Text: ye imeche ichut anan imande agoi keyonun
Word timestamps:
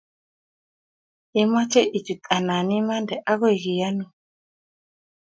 ye 1.35 1.41
imeche 1.45 1.81
ichut 1.97 2.21
anan 2.35 2.67
imande 2.79 3.15
agoi 3.31 3.57
keyonun 3.63 4.09